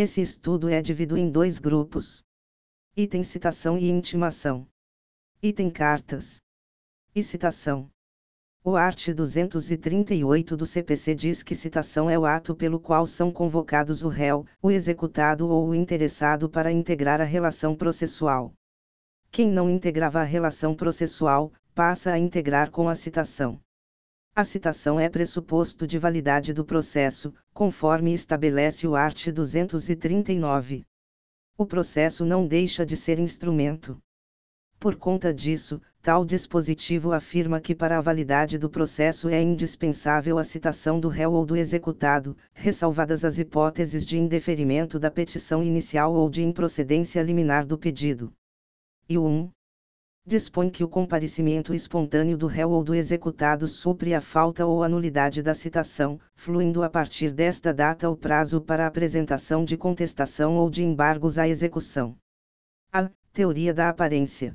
Esse 0.00 0.20
estudo 0.20 0.68
é 0.68 0.80
dividido 0.80 1.16
em 1.16 1.28
dois 1.28 1.58
grupos. 1.58 2.22
Item 2.96 3.24
citação 3.24 3.76
e 3.76 3.90
intimação. 3.90 4.64
Item 5.42 5.68
cartas. 5.68 6.40
E 7.12 7.20
citação. 7.20 7.90
O 8.62 8.76
art. 8.76 9.08
238 9.12 10.56
do 10.56 10.64
CPC 10.64 11.16
diz 11.16 11.42
que 11.42 11.52
citação 11.52 12.08
é 12.08 12.16
o 12.16 12.24
ato 12.24 12.54
pelo 12.54 12.78
qual 12.78 13.08
são 13.08 13.32
convocados 13.32 14.04
o 14.04 14.08
réu, 14.08 14.46
o 14.62 14.70
executado 14.70 15.48
ou 15.48 15.70
o 15.70 15.74
interessado 15.74 16.48
para 16.48 16.70
integrar 16.70 17.20
a 17.20 17.24
relação 17.24 17.74
processual. 17.74 18.52
Quem 19.32 19.50
não 19.50 19.68
integrava 19.68 20.20
a 20.20 20.22
relação 20.22 20.76
processual, 20.76 21.52
passa 21.74 22.12
a 22.12 22.18
integrar 22.20 22.70
com 22.70 22.88
a 22.88 22.94
citação. 22.94 23.60
A 24.34 24.44
citação 24.44 25.00
é 25.00 25.08
pressuposto 25.08 25.86
de 25.86 25.98
validade 25.98 26.52
do 26.52 26.64
processo, 26.64 27.34
conforme 27.52 28.12
estabelece 28.12 28.86
o 28.86 28.94
art. 28.94 29.28
239. 29.30 30.84
O 31.56 31.66
processo 31.66 32.24
não 32.24 32.46
deixa 32.46 32.86
de 32.86 32.96
ser 32.96 33.18
instrumento. 33.18 33.98
Por 34.78 34.94
conta 34.94 35.34
disso, 35.34 35.82
tal 36.00 36.24
dispositivo 36.24 37.12
afirma 37.12 37.60
que 37.60 37.74
para 37.74 37.98
a 37.98 38.00
validade 38.00 38.56
do 38.58 38.70
processo 38.70 39.28
é 39.28 39.42
indispensável 39.42 40.38
a 40.38 40.44
citação 40.44 41.00
do 41.00 41.08
réu 41.08 41.32
ou 41.32 41.44
do 41.44 41.56
executado, 41.56 42.36
ressalvadas 42.52 43.24
as 43.24 43.40
hipóteses 43.40 44.06
de 44.06 44.18
indeferimento 44.18 45.00
da 45.00 45.10
petição 45.10 45.64
inicial 45.64 46.14
ou 46.14 46.30
de 46.30 46.44
improcedência 46.44 47.20
liminar 47.22 47.66
do 47.66 47.76
pedido. 47.76 48.32
E 49.08 49.18
o 49.18 49.26
1 49.26 49.50
dispõe 50.28 50.68
que 50.68 50.84
o 50.84 50.88
comparecimento 50.88 51.74
espontâneo 51.74 52.36
do 52.36 52.46
réu 52.46 52.70
ou 52.70 52.84
do 52.84 52.94
executado 52.94 53.66
supre 53.66 54.14
a 54.14 54.20
falta 54.20 54.66
ou 54.66 54.82
a 54.82 54.88
nulidade 54.88 55.42
da 55.42 55.54
citação, 55.54 56.20
fluindo 56.34 56.82
a 56.82 56.90
partir 56.90 57.32
desta 57.32 57.72
data 57.72 58.10
o 58.10 58.16
prazo 58.16 58.60
para 58.60 58.86
apresentação 58.86 59.64
de 59.64 59.76
contestação 59.76 60.56
ou 60.56 60.68
de 60.68 60.84
embargos 60.84 61.38
à 61.38 61.48
execução. 61.48 62.14
A 62.92 63.10
teoria 63.32 63.72
da 63.72 63.88
aparência. 63.88 64.54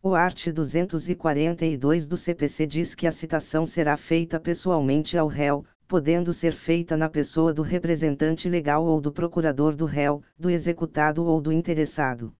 O 0.00 0.14
art. 0.14 0.48
242 0.48 2.06
do 2.06 2.16
CPC 2.16 2.66
diz 2.66 2.94
que 2.94 3.06
a 3.06 3.12
citação 3.12 3.66
será 3.66 3.96
feita 3.96 4.38
pessoalmente 4.38 5.18
ao 5.18 5.26
réu, 5.26 5.64
podendo 5.88 6.32
ser 6.32 6.52
feita 6.52 6.96
na 6.96 7.08
pessoa 7.08 7.52
do 7.52 7.62
representante 7.62 8.48
legal 8.48 8.84
ou 8.84 9.00
do 9.00 9.12
procurador 9.12 9.74
do 9.74 9.84
réu, 9.84 10.22
do 10.38 10.48
executado 10.48 11.24
ou 11.24 11.40
do 11.40 11.52
interessado. 11.52 12.32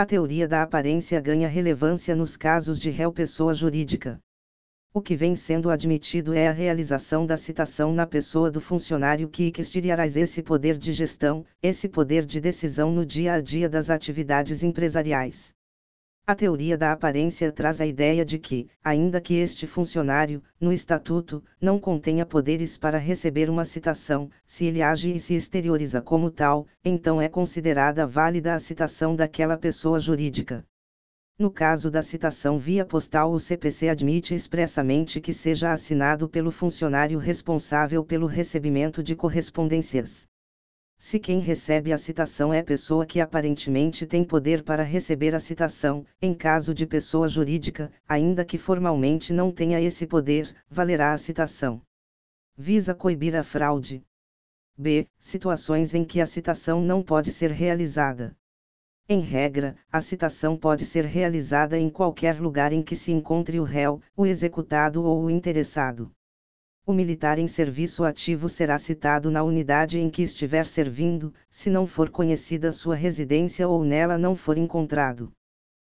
A 0.00 0.06
teoria 0.06 0.48
da 0.48 0.62
aparência 0.62 1.20
ganha 1.20 1.46
relevância 1.46 2.16
nos 2.16 2.34
casos 2.34 2.80
de 2.80 2.88
réu 2.88 3.12
pessoa 3.12 3.52
jurídica. 3.52 4.18
O 4.94 5.02
que 5.02 5.14
vem 5.14 5.36
sendo 5.36 5.68
admitido 5.68 6.32
é 6.32 6.48
a 6.48 6.52
realização 6.52 7.26
da 7.26 7.36
citação 7.36 7.92
na 7.92 8.06
pessoa 8.06 8.50
do 8.50 8.62
funcionário 8.62 9.28
que 9.28 9.52
exteriorarás 9.58 10.16
esse 10.16 10.42
poder 10.42 10.78
de 10.78 10.94
gestão, 10.94 11.44
esse 11.62 11.86
poder 11.86 12.24
de 12.24 12.40
decisão 12.40 12.90
no 12.90 13.04
dia 13.04 13.34
a 13.34 13.42
dia 13.42 13.68
das 13.68 13.90
atividades 13.90 14.62
empresariais. 14.62 15.52
A 16.30 16.34
teoria 16.36 16.78
da 16.78 16.92
aparência 16.92 17.50
traz 17.50 17.80
a 17.80 17.86
ideia 17.86 18.24
de 18.24 18.38
que, 18.38 18.68
ainda 18.84 19.20
que 19.20 19.34
este 19.34 19.66
funcionário, 19.66 20.40
no 20.60 20.72
estatuto, 20.72 21.42
não 21.60 21.76
contenha 21.76 22.24
poderes 22.24 22.76
para 22.76 22.98
receber 22.98 23.50
uma 23.50 23.64
citação, 23.64 24.30
se 24.46 24.64
ele 24.64 24.80
age 24.80 25.12
e 25.12 25.18
se 25.18 25.34
exterioriza 25.34 26.00
como 26.00 26.30
tal, 26.30 26.68
então 26.84 27.20
é 27.20 27.28
considerada 27.28 28.06
válida 28.06 28.54
a 28.54 28.60
citação 28.60 29.16
daquela 29.16 29.58
pessoa 29.58 29.98
jurídica. 29.98 30.64
No 31.36 31.50
caso 31.50 31.90
da 31.90 32.00
citação 32.00 32.56
via 32.56 32.84
postal, 32.84 33.32
o 33.32 33.40
CPC 33.40 33.88
admite 33.88 34.32
expressamente 34.32 35.20
que 35.20 35.32
seja 35.34 35.72
assinado 35.72 36.28
pelo 36.28 36.52
funcionário 36.52 37.18
responsável 37.18 38.04
pelo 38.04 38.28
recebimento 38.28 39.02
de 39.02 39.16
correspondências. 39.16 40.29
Se 41.02 41.18
quem 41.18 41.40
recebe 41.40 41.94
a 41.94 41.98
citação 41.98 42.52
é 42.52 42.62
pessoa 42.62 43.06
que 43.06 43.22
aparentemente 43.22 44.06
tem 44.06 44.22
poder 44.22 44.62
para 44.62 44.82
receber 44.82 45.34
a 45.34 45.40
citação, 45.40 46.04
em 46.20 46.34
caso 46.34 46.74
de 46.74 46.86
pessoa 46.86 47.26
jurídica, 47.26 47.90
ainda 48.06 48.44
que 48.44 48.58
formalmente 48.58 49.32
não 49.32 49.50
tenha 49.50 49.80
esse 49.80 50.06
poder, 50.06 50.54
valerá 50.68 51.14
a 51.14 51.16
citação. 51.16 51.80
Visa 52.54 52.94
coibir 52.94 53.34
a 53.34 53.42
fraude. 53.42 54.04
B. 54.76 55.08
Situações 55.18 55.94
em 55.94 56.04
que 56.04 56.20
a 56.20 56.26
citação 56.26 56.82
não 56.82 57.02
pode 57.02 57.32
ser 57.32 57.50
realizada. 57.50 58.36
Em 59.08 59.20
regra, 59.20 59.76
a 59.90 60.02
citação 60.02 60.54
pode 60.54 60.84
ser 60.84 61.06
realizada 61.06 61.78
em 61.78 61.88
qualquer 61.88 62.38
lugar 62.38 62.74
em 62.74 62.82
que 62.82 62.94
se 62.94 63.10
encontre 63.10 63.58
o 63.58 63.64
réu, 63.64 64.02
o 64.14 64.26
executado 64.26 65.02
ou 65.02 65.24
o 65.24 65.30
interessado 65.30 66.12
o 66.86 66.92
militar 66.92 67.38
em 67.38 67.46
serviço 67.46 68.04
ativo 68.04 68.48
será 68.48 68.78
citado 68.78 69.30
na 69.30 69.42
unidade 69.42 69.98
em 69.98 70.10
que 70.10 70.22
estiver 70.22 70.66
servindo, 70.66 71.32
se 71.48 71.70
não 71.70 71.86
for 71.86 72.10
conhecida 72.10 72.72
sua 72.72 72.94
residência 72.94 73.68
ou 73.68 73.84
nela 73.84 74.18
não 74.18 74.34
for 74.34 74.58
encontrado. 74.58 75.32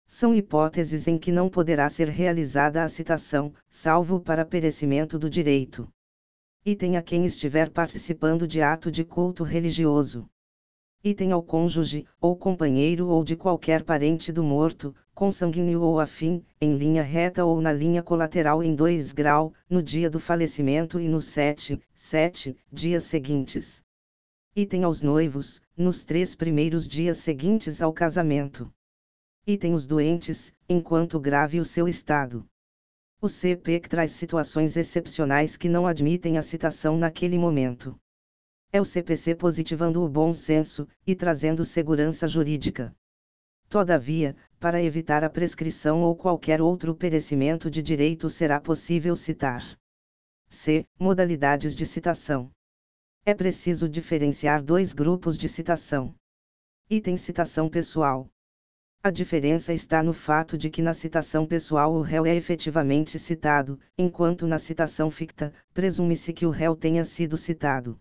São 0.05 0.35
hipóteses 0.35 1.07
em 1.07 1.17
que 1.17 1.31
não 1.31 1.49
poderá 1.49 1.89
ser 1.89 2.09
realizada 2.09 2.83
a 2.83 2.87
citação, 2.87 3.53
salvo 3.69 4.19
para 4.19 4.43
perecimento 4.43 5.17
do 5.17 5.29
direito. 5.29 5.87
Item 6.65 6.97
a 6.97 7.01
quem 7.01 7.25
estiver 7.25 7.69
participando 7.69 8.47
de 8.47 8.61
ato 8.61 8.91
de 8.91 9.05
culto 9.05 9.43
religioso 9.43 10.29
item 11.03 11.31
ao 11.31 11.41
cônjuge, 11.41 12.05
ou 12.19 12.35
companheiro 12.35 13.07
ou 13.07 13.23
de 13.23 13.35
qualquer 13.35 13.83
parente 13.83 14.31
do 14.31 14.43
morto, 14.43 14.95
consanguíneo 15.13 15.81
ou 15.81 15.99
afim, 15.99 16.43
em 16.59 16.75
linha 16.75 17.01
reta 17.01 17.43
ou 17.43 17.59
na 17.59 17.73
linha 17.73 18.03
colateral 18.03 18.63
em 18.63 18.75
2 18.75 19.13
grau, 19.13 19.53
no 19.69 19.81
dia 19.81 20.09
do 20.09 20.19
falecimento 20.19 20.99
e 20.99 21.07
nos 21.07 21.25
7, 21.25 21.79
7 21.93 22.55
dias 22.71 23.03
seguintes. 23.03 23.83
Item 24.55 24.83
aos 24.83 25.01
noivos, 25.01 25.61
nos 25.77 26.03
três 26.03 26.35
primeiros 26.35 26.87
dias 26.87 27.17
seguintes 27.17 27.81
ao 27.81 27.93
casamento. 27.93 28.71
Item 29.47 29.73
os 29.73 29.87
doentes, 29.87 30.53
enquanto 30.67 31.19
grave 31.19 31.59
o 31.59 31.65
seu 31.65 31.87
estado. 31.87 32.45
O 33.21 33.29
CP 33.29 33.79
traz 33.81 34.11
situações 34.11 34.75
excepcionais 34.75 35.55
que 35.55 35.69
não 35.69 35.85
admitem 35.85 36.37
a 36.37 36.41
citação 36.41 36.97
naquele 36.97 37.37
momento. 37.37 37.95
É 38.73 38.79
o 38.79 38.85
CPC 38.85 39.35
positivando 39.35 40.01
o 40.01 40.07
bom 40.07 40.31
senso 40.31 40.87
e 41.05 41.13
trazendo 41.13 41.65
segurança 41.65 42.25
jurídica. 42.25 42.95
Todavia, 43.67 44.35
para 44.59 44.81
evitar 44.81 45.23
a 45.23 45.29
prescrição 45.29 46.01
ou 46.01 46.15
qualquer 46.15 46.61
outro 46.61 46.95
perecimento 46.95 47.69
de 47.69 47.81
direito 47.83 48.29
será 48.29 48.61
possível 48.61 49.15
citar. 49.15 49.77
C. 50.49 50.85
Modalidades 50.97 51.75
de 51.75 51.85
citação. 51.85 52.49
É 53.25 53.33
preciso 53.33 53.89
diferenciar 53.89 54.63
dois 54.63 54.93
grupos 54.93 55.37
de 55.37 55.49
citação. 55.49 56.15
Item 56.89 57.17
citação 57.17 57.69
pessoal. 57.69 58.29
A 59.03 59.09
diferença 59.09 59.73
está 59.73 60.01
no 60.01 60.13
fato 60.13 60.57
de 60.57 60.69
que 60.69 60.81
na 60.81 60.93
citação 60.93 61.45
pessoal 61.45 61.93
o 61.93 62.01
réu 62.01 62.25
é 62.25 62.35
efetivamente 62.35 63.17
citado, 63.17 63.79
enquanto 63.97 64.47
na 64.47 64.59
citação 64.59 65.11
ficta, 65.11 65.53
presume-se 65.73 66.31
que 66.31 66.45
o 66.45 66.49
réu 66.49 66.75
tenha 66.75 67.03
sido 67.03 67.35
citado. 67.35 67.99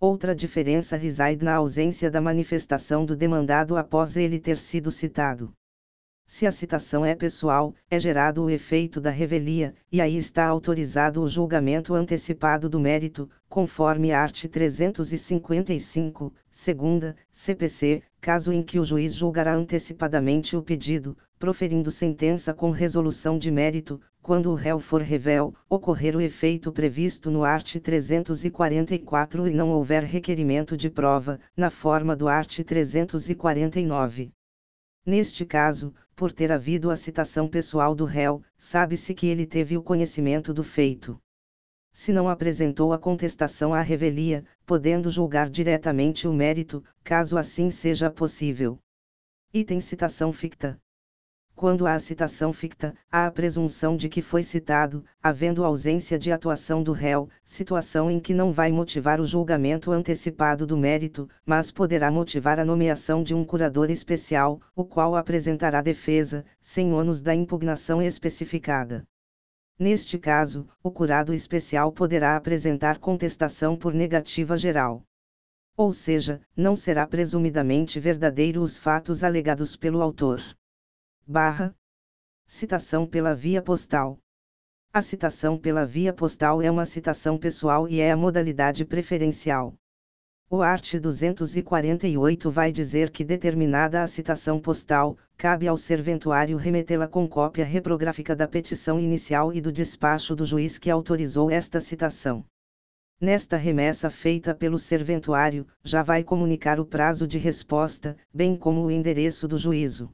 Outra 0.00 0.32
diferença 0.32 0.96
reside 0.96 1.44
na 1.44 1.56
ausência 1.56 2.08
da 2.08 2.20
manifestação 2.20 3.04
do 3.04 3.16
demandado 3.16 3.76
após 3.76 4.16
ele 4.16 4.38
ter 4.38 4.56
sido 4.56 4.92
citado. 4.92 5.52
Se 6.24 6.46
a 6.46 6.52
citação 6.52 7.04
é 7.04 7.16
pessoal, 7.16 7.74
é 7.90 7.98
gerado 7.98 8.44
o 8.44 8.50
efeito 8.50 9.00
da 9.00 9.10
revelia, 9.10 9.74
e 9.90 10.00
aí 10.00 10.16
está 10.16 10.46
autorizado 10.46 11.20
o 11.20 11.26
julgamento 11.26 11.94
antecipado 11.94 12.68
do 12.68 12.78
mérito, 12.78 13.28
conforme 13.48 14.12
art. 14.12 14.44
355, 14.44 16.32
segunda, 16.48 17.16
CPC, 17.32 18.00
caso 18.20 18.52
em 18.52 18.62
que 18.62 18.78
o 18.78 18.84
juiz 18.84 19.14
julgará 19.14 19.52
antecipadamente 19.52 20.56
o 20.56 20.62
pedido, 20.62 21.16
proferindo 21.40 21.90
sentença 21.90 22.54
com 22.54 22.70
resolução 22.70 23.36
de 23.36 23.50
mérito, 23.50 24.00
quando 24.28 24.50
o 24.50 24.54
réu 24.54 24.78
for 24.78 25.00
revel, 25.00 25.54
ocorrer 25.70 26.14
o 26.14 26.20
efeito 26.20 26.70
previsto 26.70 27.30
no 27.30 27.44
art. 27.44 27.76
344 27.76 29.48
e 29.48 29.54
não 29.54 29.70
houver 29.70 30.02
requerimento 30.02 30.76
de 30.76 30.90
prova, 30.90 31.40
na 31.56 31.70
forma 31.70 32.14
do 32.14 32.28
art. 32.28 32.60
349. 32.62 34.30
Neste 35.06 35.46
caso, 35.46 35.94
por 36.14 36.30
ter 36.30 36.52
havido 36.52 36.90
a 36.90 36.96
citação 36.96 37.48
pessoal 37.48 37.94
do 37.94 38.04
réu, 38.04 38.42
sabe-se 38.58 39.14
que 39.14 39.26
ele 39.26 39.46
teve 39.46 39.78
o 39.78 39.82
conhecimento 39.82 40.52
do 40.52 40.62
feito. 40.62 41.18
Se 41.90 42.12
não 42.12 42.28
apresentou 42.28 42.92
a 42.92 42.98
contestação 42.98 43.72
à 43.72 43.80
revelia, 43.80 44.44
podendo 44.66 45.08
julgar 45.08 45.48
diretamente 45.48 46.28
o 46.28 46.34
mérito, 46.34 46.84
caso 47.02 47.38
assim 47.38 47.70
seja 47.70 48.10
possível. 48.10 48.78
Item 49.54 49.80
citação 49.80 50.34
ficta. 50.34 50.78
Quando 51.58 51.88
há 51.88 51.98
citação 51.98 52.52
ficta, 52.52 52.94
há 53.10 53.26
a 53.26 53.30
presunção 53.32 53.96
de 53.96 54.08
que 54.08 54.22
foi 54.22 54.44
citado, 54.44 55.04
havendo 55.20 55.64
ausência 55.64 56.16
de 56.16 56.30
atuação 56.30 56.84
do 56.84 56.92
réu, 56.92 57.28
situação 57.44 58.08
em 58.08 58.20
que 58.20 58.32
não 58.32 58.52
vai 58.52 58.70
motivar 58.70 59.20
o 59.20 59.24
julgamento 59.24 59.90
antecipado 59.90 60.64
do 60.64 60.76
mérito, 60.76 61.28
mas 61.44 61.72
poderá 61.72 62.12
motivar 62.12 62.60
a 62.60 62.64
nomeação 62.64 63.24
de 63.24 63.34
um 63.34 63.44
curador 63.44 63.90
especial, 63.90 64.60
o 64.72 64.84
qual 64.84 65.16
apresentará 65.16 65.82
defesa, 65.82 66.44
sem 66.60 66.92
ônus 66.92 67.20
da 67.20 67.34
impugnação 67.34 68.00
especificada. 68.00 69.04
Neste 69.76 70.16
caso, 70.16 70.64
o 70.80 70.92
curado 70.92 71.34
especial 71.34 71.90
poderá 71.90 72.36
apresentar 72.36 73.00
contestação 73.00 73.76
por 73.76 73.92
negativa 73.92 74.56
geral. 74.56 75.02
Ou 75.76 75.92
seja, 75.92 76.40
não 76.56 76.76
será 76.76 77.04
presumidamente 77.04 77.98
verdadeiro 77.98 78.62
os 78.62 78.78
fatos 78.78 79.24
alegados 79.24 79.74
pelo 79.74 80.00
autor. 80.02 80.40
Barra. 81.30 81.76
Citação 82.46 83.06
pela 83.06 83.34
via 83.34 83.60
postal. 83.60 84.18
A 84.90 85.02
citação 85.02 85.58
pela 85.58 85.84
via 85.84 86.10
postal 86.10 86.62
é 86.62 86.70
uma 86.70 86.86
citação 86.86 87.36
pessoal 87.36 87.86
e 87.86 88.00
é 88.00 88.10
a 88.10 88.16
modalidade 88.16 88.82
preferencial. 88.86 89.74
O 90.48 90.62
art. 90.62 90.94
248 90.94 92.50
vai 92.50 92.72
dizer 92.72 93.10
que 93.10 93.26
determinada 93.26 94.02
a 94.02 94.06
citação 94.06 94.58
postal, 94.58 95.18
cabe 95.36 95.68
ao 95.68 95.76
serventuário 95.76 96.56
remetê-la 96.56 97.06
com 97.06 97.28
cópia 97.28 97.66
reprográfica 97.66 98.34
da 98.34 98.48
petição 98.48 98.98
inicial 98.98 99.52
e 99.52 99.60
do 99.60 99.70
despacho 99.70 100.34
do 100.34 100.46
juiz 100.46 100.78
que 100.78 100.88
autorizou 100.88 101.50
esta 101.50 101.78
citação. 101.78 102.42
Nesta 103.20 103.58
remessa 103.58 104.08
feita 104.08 104.54
pelo 104.54 104.78
serventuário, 104.78 105.66
já 105.84 106.02
vai 106.02 106.24
comunicar 106.24 106.80
o 106.80 106.86
prazo 106.86 107.26
de 107.26 107.36
resposta, 107.36 108.16
bem 108.32 108.56
como 108.56 108.82
o 108.82 108.90
endereço 108.90 109.46
do 109.46 109.58
juízo. 109.58 110.10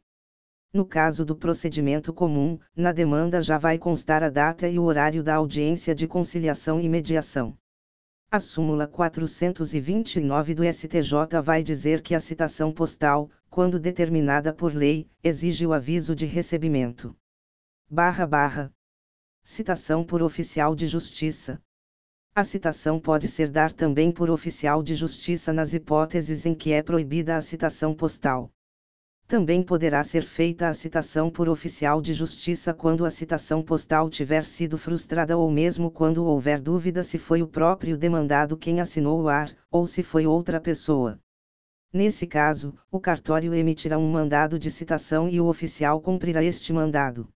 No 0.75 0.85
caso 0.85 1.25
do 1.25 1.37
procedimento 1.37 2.13
comum, 2.13 2.59
na 2.75 2.91
demanda 2.91 3.41
já 3.41 3.57
vai 3.57 3.79
constar 3.79 4.25
a 4.25 4.29
data 4.29 4.69
e 4.69 4.77
o 4.77 4.83
horário 4.83 5.23
da 5.23 5.37
audiência 5.37 5.95
de 5.95 6.09
conciliação 6.09 6.81
e 6.81 6.89
mediação. 6.89 7.57
A 8.29 8.41
súmula 8.41 8.89
429 8.89 10.53
do 10.53 10.65
STJ 10.65 11.41
vai 11.41 11.63
dizer 11.63 12.03
que 12.03 12.13
a 12.13 12.19
citação 12.19 12.73
postal, 12.73 13.31
quando 13.49 13.79
determinada 13.79 14.53
por 14.53 14.75
lei, 14.75 15.09
exige 15.23 15.65
o 15.65 15.73
aviso 15.73 16.13
de 16.13 16.27
recebimento. 16.27 17.17
Barra 17.89 18.27
barra. 18.27 18.73
Citação 19.45 20.03
por 20.03 20.25
oficial 20.25 20.75
de 20.75 20.89
justiça. 20.89 21.63
A 22.35 22.43
citação 22.43 22.99
pode 22.99 23.29
ser 23.29 23.49
dar 23.49 23.71
também 23.71 24.11
por 24.11 24.29
oficial 24.29 24.83
de 24.83 24.97
justiça 24.97 25.53
nas 25.53 25.73
hipóteses 25.73 26.45
em 26.45 26.53
que 26.53 26.73
é 26.73 26.83
proibida 26.83 27.37
a 27.37 27.41
citação 27.41 27.95
postal. 27.95 28.51
Também 29.27 29.63
poderá 29.63 30.05
ser 30.05 30.23
feita 30.23 30.69
a 30.69 30.75
citação 30.75 31.31
por 31.31 31.49
oficial 31.49 32.03
de 32.03 32.13
justiça 32.13 32.75
quando 32.75 33.07
a 33.07 33.11
citação 33.11 33.63
postal 33.63 34.11
tiver 34.11 34.45
sido 34.45 34.77
frustrada 34.77 35.37
ou 35.37 35.51
mesmo 35.51 35.91
quando 35.91 36.27
houver 36.27 36.61
dúvida 36.61 37.03
se 37.03 37.17
foi 37.17 37.43
o 37.43 37.49
próprio 37.49 37.97
demandado 37.97 38.57
quem 38.57 38.81
assinou 38.81 39.23
o 39.23 39.29
ar, 39.29 39.51
ou 39.71 39.87
se 39.87 40.03
foi 40.03 40.27
outra 40.27 40.61
pessoa. 40.61 41.19
Nesse 41.91 42.27
caso, 42.27 42.75
o 42.91 43.01
cartório 43.01 43.55
emitirá 43.55 43.97
um 43.97 44.11
mandado 44.11 44.59
de 44.59 44.71
citação 44.71 45.29
e 45.29 45.41
o 45.41 45.47
oficial 45.47 46.01
cumprirá 46.03 46.45
este 46.45 46.73
mandado. 46.73 47.27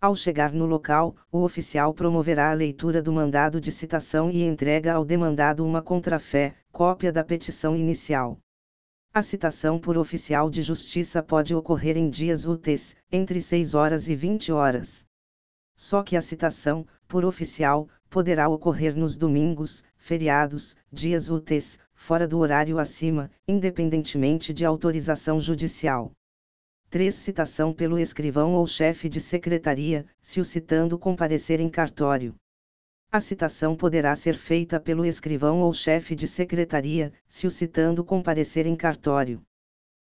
Ao 0.00 0.16
chegar 0.16 0.54
no 0.54 0.64
local, 0.64 1.14
o 1.30 1.42
oficial 1.42 1.92
promoverá 1.92 2.50
a 2.50 2.54
leitura 2.54 3.02
do 3.02 3.12
mandado 3.12 3.60
de 3.60 3.70
citação 3.70 4.30
e 4.30 4.42
entrega 4.42 4.94
ao 4.94 5.04
demandado 5.04 5.66
uma 5.66 5.82
contrafé, 5.82 6.54
cópia 6.72 7.12
da 7.12 7.22
petição 7.22 7.76
inicial. 7.76 8.38
A 9.12 9.22
citação 9.22 9.76
por 9.76 9.98
oficial 9.98 10.48
de 10.48 10.62
justiça 10.62 11.20
pode 11.20 11.52
ocorrer 11.52 11.96
em 11.96 12.08
dias 12.08 12.46
úteis, 12.46 12.94
entre 13.10 13.40
6 13.40 13.74
horas 13.74 14.08
e 14.08 14.14
20 14.14 14.52
horas. 14.52 15.04
Só 15.76 16.04
que 16.04 16.16
a 16.16 16.20
citação, 16.20 16.86
por 17.08 17.24
oficial, 17.24 17.88
poderá 18.08 18.48
ocorrer 18.48 18.96
nos 18.96 19.16
domingos, 19.16 19.82
feriados, 19.96 20.76
dias 20.92 21.28
úteis, 21.28 21.76
fora 21.92 22.28
do 22.28 22.38
horário 22.38 22.78
acima, 22.78 23.32
independentemente 23.48 24.54
de 24.54 24.64
autorização 24.64 25.40
judicial. 25.40 26.12
3. 26.88 27.12
Citação 27.12 27.72
pelo 27.72 27.98
escrivão 27.98 28.54
ou 28.54 28.64
chefe 28.64 29.08
de 29.08 29.20
secretaria, 29.20 30.06
se 30.22 30.38
o 30.38 30.44
citando 30.44 30.96
comparecer 30.96 31.58
em 31.58 31.68
cartório. 31.68 32.32
A 33.12 33.18
citação 33.18 33.74
poderá 33.74 34.14
ser 34.14 34.36
feita 34.36 34.78
pelo 34.78 35.04
escrivão 35.04 35.62
ou 35.62 35.72
chefe 35.72 36.14
de 36.14 36.28
secretaria, 36.28 37.12
se 37.26 37.44
o 37.44 37.50
citando 37.50 38.04
comparecer 38.04 38.68
em 38.68 38.76
cartório. 38.76 39.42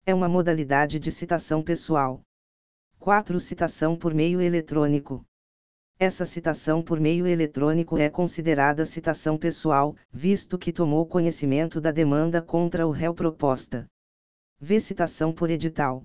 É 0.04 0.12
uma 0.12 0.28
modalidade 0.28 0.98
de 0.98 1.12
citação 1.12 1.62
pessoal. 1.62 2.20
4. 2.98 3.38
Citação 3.38 3.96
por 3.96 4.12
meio 4.12 4.40
eletrônico. 4.40 5.24
Essa 5.96 6.26
citação 6.26 6.82
por 6.82 6.98
meio 6.98 7.24
eletrônico 7.24 7.96
é 7.96 8.10
considerada 8.10 8.84
citação 8.84 9.38
pessoal, 9.38 9.94
visto 10.10 10.58
que 10.58 10.72
tomou 10.72 11.06
conhecimento 11.06 11.80
da 11.80 11.92
demanda 11.92 12.42
contra 12.42 12.84
o 12.84 12.90
réu 12.90 13.14
proposta. 13.14 13.86
V. 14.58 14.80
Citação 14.80 15.32
por 15.32 15.50
edital. 15.50 16.02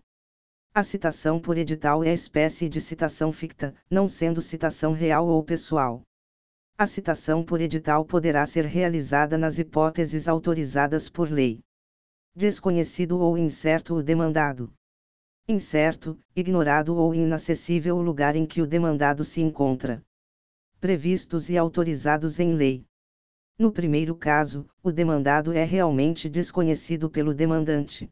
A 0.71 0.83
citação 0.83 1.39
por 1.39 1.57
edital 1.57 2.03
é 2.03 2.13
espécie 2.13 2.69
de 2.69 2.79
citação 2.79 3.31
ficta, 3.31 3.73
não 3.89 4.07
sendo 4.07 4.39
citação 4.43 4.93
real 4.93 5.27
ou 5.27 5.43
pessoal. 5.43 6.03
A 6.83 6.85
citação 6.85 7.45
por 7.45 7.61
edital 7.61 8.03
poderá 8.03 8.45
ser 8.45 8.65
realizada 8.65 9.37
nas 9.37 9.57
hipóteses 9.57 10.27
autorizadas 10.27 11.07
por 11.07 11.31
lei. 11.31 11.61
Desconhecido 12.35 13.21
ou 13.21 13.37
incerto 13.37 13.95
o 13.95 14.03
demandado. 14.03 14.69
Incerto, 15.47 16.19
ignorado 16.35 16.97
ou 16.97 17.15
inacessível 17.15 17.95
o 17.95 18.01
lugar 18.01 18.35
em 18.35 18.45
que 18.45 18.61
o 18.61 18.67
demandado 18.67 19.23
se 19.23 19.39
encontra. 19.39 20.03
Previstos 20.81 21.49
e 21.49 21.57
autorizados 21.57 22.37
em 22.37 22.53
lei. 22.53 22.85
No 23.57 23.71
primeiro 23.71 24.13
caso, 24.13 24.67
o 24.83 24.91
demandado 24.91 25.53
é 25.53 25.63
realmente 25.63 26.29
desconhecido 26.29 27.09
pelo 27.09 27.33
demandante. 27.33 28.09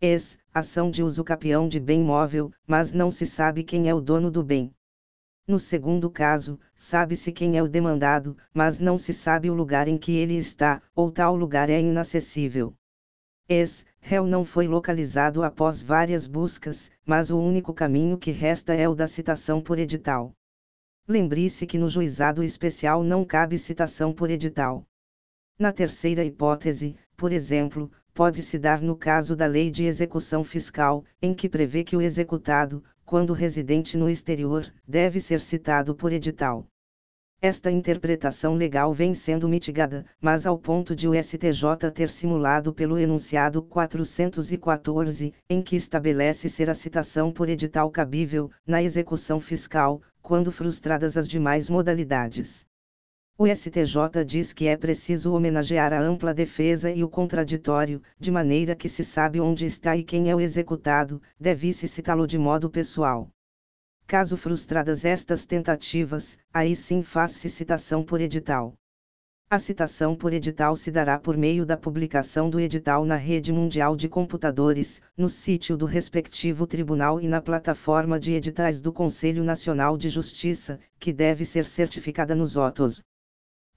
Ex, 0.00 0.38
ação 0.54 0.90
de 0.90 1.02
uso 1.02 1.22
capião 1.22 1.68
de 1.68 1.78
bem 1.78 2.00
móvel, 2.02 2.50
mas 2.66 2.94
não 2.94 3.10
se 3.10 3.26
sabe 3.26 3.62
quem 3.62 3.90
é 3.90 3.94
o 3.94 4.00
dono 4.00 4.30
do 4.30 4.42
bem. 4.42 4.74
No 5.50 5.58
segundo 5.58 6.08
caso, 6.08 6.60
sabe-se 6.76 7.32
quem 7.32 7.58
é 7.58 7.62
o 7.62 7.66
demandado, 7.66 8.36
mas 8.54 8.78
não 8.78 8.96
se 8.96 9.12
sabe 9.12 9.50
o 9.50 9.52
lugar 9.52 9.88
em 9.88 9.98
que 9.98 10.12
ele 10.12 10.36
está, 10.36 10.80
ou 10.94 11.10
tal 11.10 11.34
lugar 11.34 11.68
é 11.68 11.80
inacessível. 11.80 12.72
Ex, 13.48 13.84
réu 13.98 14.28
não 14.28 14.44
foi 14.44 14.68
localizado 14.68 15.42
após 15.42 15.82
várias 15.82 16.28
buscas, 16.28 16.88
mas 17.04 17.32
o 17.32 17.36
único 17.40 17.74
caminho 17.74 18.16
que 18.16 18.30
resta 18.30 18.74
é 18.74 18.88
o 18.88 18.94
da 18.94 19.08
citação 19.08 19.60
por 19.60 19.76
edital. 19.80 20.32
Lembre-se 21.08 21.66
que 21.66 21.78
no 21.78 21.88
juizado 21.88 22.44
especial 22.44 23.02
não 23.02 23.24
cabe 23.24 23.58
citação 23.58 24.12
por 24.12 24.30
edital. 24.30 24.86
Na 25.58 25.72
terceira 25.72 26.24
hipótese, 26.24 26.94
por 27.16 27.32
exemplo, 27.32 27.90
pode-se 28.14 28.56
dar 28.56 28.80
no 28.80 28.94
caso 28.94 29.34
da 29.34 29.46
Lei 29.46 29.68
de 29.68 29.82
Execução 29.82 30.44
Fiscal, 30.44 31.04
em 31.20 31.34
que 31.34 31.48
prevê 31.48 31.82
que 31.82 31.96
o 31.96 32.00
executado, 32.00 32.84
quando 33.10 33.32
residente 33.32 33.96
no 33.96 34.08
exterior, 34.08 34.72
deve 34.86 35.18
ser 35.18 35.40
citado 35.40 35.96
por 35.96 36.12
edital. 36.12 36.64
Esta 37.42 37.68
interpretação 37.68 38.54
legal 38.54 38.94
vem 38.94 39.14
sendo 39.14 39.48
mitigada, 39.48 40.06
mas 40.20 40.46
ao 40.46 40.56
ponto 40.56 40.94
de 40.94 41.08
o 41.08 41.12
STJ 41.20 41.90
ter 41.92 42.08
simulado 42.08 42.72
pelo 42.72 42.96
enunciado 42.96 43.64
414, 43.64 45.34
em 45.48 45.60
que 45.60 45.74
estabelece 45.74 46.48
ser 46.48 46.70
a 46.70 46.74
citação 46.74 47.32
por 47.32 47.48
edital 47.48 47.90
cabível, 47.90 48.48
na 48.64 48.80
execução 48.80 49.40
fiscal, 49.40 50.00
quando 50.22 50.52
frustradas 50.52 51.16
as 51.16 51.26
demais 51.26 51.68
modalidades. 51.68 52.64
O 53.42 53.46
STJ 53.46 54.22
diz 54.26 54.52
que 54.52 54.66
é 54.66 54.76
preciso 54.76 55.32
homenagear 55.32 55.94
a 55.94 55.98
ampla 55.98 56.34
defesa 56.34 56.90
e 56.90 57.02
o 57.02 57.08
contraditório, 57.08 58.02
de 58.18 58.30
maneira 58.30 58.76
que 58.76 58.86
se 58.86 59.02
sabe 59.02 59.40
onde 59.40 59.64
está 59.64 59.96
e 59.96 60.04
quem 60.04 60.28
é 60.28 60.36
o 60.36 60.40
executado, 60.42 61.22
deve-se 61.40 61.88
citá-lo 61.88 62.26
de 62.26 62.36
modo 62.36 62.68
pessoal. 62.68 63.30
Caso 64.06 64.36
frustradas 64.36 65.06
estas 65.06 65.46
tentativas, 65.46 66.38
aí 66.52 66.76
sim 66.76 67.02
faz-se 67.02 67.48
citação 67.48 68.04
por 68.04 68.20
edital. 68.20 68.74
A 69.48 69.58
citação 69.58 70.14
por 70.14 70.34
edital 70.34 70.76
se 70.76 70.90
dará 70.90 71.18
por 71.18 71.34
meio 71.34 71.64
da 71.64 71.78
publicação 71.78 72.50
do 72.50 72.60
edital 72.60 73.06
na 73.06 73.16
rede 73.16 73.54
mundial 73.54 73.96
de 73.96 74.06
computadores, 74.06 75.00
no 75.16 75.30
sítio 75.30 75.78
do 75.78 75.86
respectivo 75.86 76.66
tribunal 76.66 77.18
e 77.18 77.26
na 77.26 77.40
plataforma 77.40 78.20
de 78.20 78.34
editais 78.34 78.82
do 78.82 78.92
Conselho 78.92 79.42
Nacional 79.42 79.96
de 79.96 80.10
Justiça, 80.10 80.78
que 80.98 81.10
deve 81.10 81.46
ser 81.46 81.64
certificada 81.64 82.34
nos 82.34 82.58
autos 82.58 83.02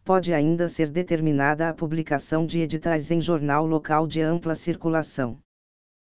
pode 0.04 0.34
ainda 0.34 0.68
ser 0.68 0.92
determinada 0.92 1.70
a 1.70 1.74
publicação 1.74 2.46
de 2.46 2.60
editais 2.60 3.10
em 3.10 3.22
jornal 3.22 3.66
local 3.66 4.06
de 4.06 4.22
ampla 4.22 4.54
circulação. 4.54 5.40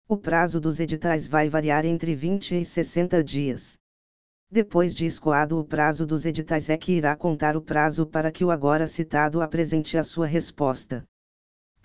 O 0.07 0.15
prazo 0.15 0.61
dos 0.61 0.79
editais 0.79 1.27
vai 1.27 1.49
variar 1.49 1.83
entre 1.83 2.13
20 2.13 2.61
e 2.61 2.65
60 2.65 3.23
dias. 3.23 3.77
Depois 4.49 4.95
de 4.95 5.05
escoado 5.05 5.59
o 5.59 5.65
prazo 5.65 6.05
dos 6.05 6.25
editais 6.25 6.69
é 6.69 6.77
que 6.77 6.93
irá 6.93 7.15
contar 7.15 7.57
o 7.57 7.61
prazo 7.61 8.05
para 8.05 8.31
que 8.31 8.45
o 8.45 8.51
agora 8.51 8.87
citado 8.87 9.41
apresente 9.41 9.97
a 9.97 10.03
sua 10.03 10.25
resposta. 10.25 11.03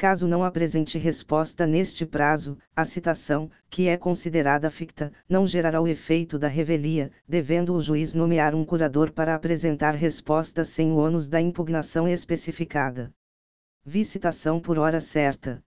Caso 0.02 0.26
não 0.26 0.42
apresente 0.42 0.98
resposta 0.98 1.64
neste 1.64 2.04
prazo, 2.04 2.58
a 2.74 2.84
citação, 2.84 3.48
que 3.70 3.86
é 3.86 3.96
considerada 3.96 4.68
ficta, 4.68 5.12
não 5.28 5.46
gerará 5.46 5.80
o 5.80 5.86
efeito 5.86 6.40
da 6.40 6.48
revelia, 6.48 7.12
devendo 7.24 7.72
o 7.72 7.80
juiz 7.80 8.12
nomear 8.12 8.52
um 8.52 8.64
curador 8.64 9.12
para 9.12 9.32
apresentar 9.32 9.94
resposta 9.94 10.64
sem 10.64 10.90
o 10.90 10.96
ônus 10.96 11.28
da 11.28 11.40
impugnação 11.40 12.08
especificada. 12.08 13.14
Vi 13.84 14.04
citação 14.04 14.58
por 14.58 14.76
hora 14.76 15.00
certa. 15.00 15.62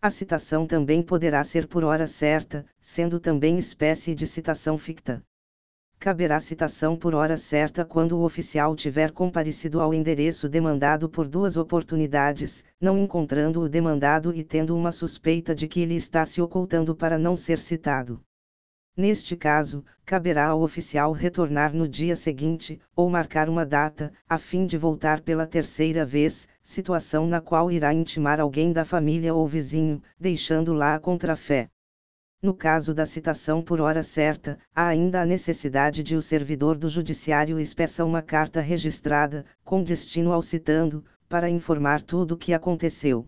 A 0.00 0.08
citação 0.08 0.66
também 0.66 1.02
poderá 1.02 1.44
ser 1.44 1.66
por 1.66 1.84
hora 1.84 2.06
certa, 2.06 2.64
sendo 2.80 3.20
também 3.20 3.58
espécie 3.58 4.14
de 4.14 4.26
citação 4.26 4.78
ficta. 4.78 5.22
Caberá 5.98 6.38
citação 6.38 6.96
por 6.96 7.14
hora 7.14 7.36
certa 7.36 7.84
quando 7.84 8.16
o 8.16 8.22
oficial 8.22 8.76
tiver 8.76 9.10
comparecido 9.10 9.80
ao 9.80 9.92
endereço 9.92 10.48
demandado 10.48 11.08
por 11.08 11.26
duas 11.26 11.56
oportunidades, 11.56 12.64
não 12.80 12.96
encontrando 12.96 13.60
o 13.62 13.68
demandado 13.68 14.32
e 14.34 14.44
tendo 14.44 14.76
uma 14.76 14.92
suspeita 14.92 15.54
de 15.54 15.66
que 15.66 15.80
ele 15.80 15.94
está 15.94 16.24
se 16.24 16.40
ocultando 16.40 16.94
para 16.94 17.18
não 17.18 17.36
ser 17.36 17.58
citado. 17.58 18.20
Neste 18.96 19.36
caso, 19.36 19.84
caberá 20.04 20.46
ao 20.46 20.60
oficial 20.60 21.12
retornar 21.12 21.72
no 21.72 21.88
dia 21.88 22.16
seguinte, 22.16 22.80
ou 22.96 23.08
marcar 23.08 23.48
uma 23.48 23.64
data, 23.64 24.12
a 24.28 24.38
fim 24.38 24.66
de 24.66 24.76
voltar 24.76 25.20
pela 25.20 25.46
terceira 25.46 26.04
vez, 26.04 26.48
situação 26.62 27.26
na 27.26 27.40
qual 27.40 27.70
irá 27.70 27.94
intimar 27.94 28.40
alguém 28.40 28.72
da 28.72 28.84
família 28.84 29.32
ou 29.32 29.46
vizinho, 29.46 30.02
deixando 30.18 30.72
lá 30.72 30.96
a 30.96 30.98
contrafé. 30.98 31.68
No 32.40 32.54
caso 32.54 32.94
da 32.94 33.04
citação 33.04 33.60
por 33.60 33.80
hora 33.80 34.00
certa, 34.00 34.60
há 34.72 34.86
ainda 34.86 35.20
a 35.20 35.26
necessidade 35.26 36.04
de 36.04 36.14
o 36.14 36.22
servidor 36.22 36.78
do 36.78 36.88
judiciário 36.88 37.58
espeça 37.58 38.04
uma 38.04 38.22
carta 38.22 38.60
registrada, 38.60 39.44
com 39.64 39.82
destino 39.82 40.32
ao 40.32 40.40
citando, 40.40 41.04
para 41.28 41.50
informar 41.50 42.00
tudo 42.00 42.36
o 42.36 42.36
que 42.36 42.54
aconteceu. 42.54 43.26